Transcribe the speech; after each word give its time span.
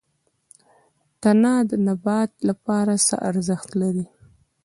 تنه 1.21 1.53
د 1.69 1.71
نبات 1.87 2.31
لپاره 2.49 2.93
څه 3.07 3.15
ارزښت 3.29 3.69
لري؟ 3.81 4.05